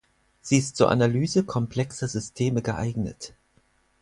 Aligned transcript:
Sie 0.41 0.57
ist 0.57 0.77
zur 0.77 0.89
Analyse 0.89 1.43
komplexer 1.43 2.07
Systeme 2.07 2.63
geeignet. 2.63 3.35